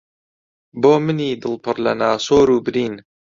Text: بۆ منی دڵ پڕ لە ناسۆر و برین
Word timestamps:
بۆ 0.81 0.91
منی 1.03 1.29
دڵ 1.41 1.53
پڕ 1.63 1.75
لە 1.85 1.93
ناسۆر 2.01 2.47
و 2.53 2.57
برین 2.65 2.93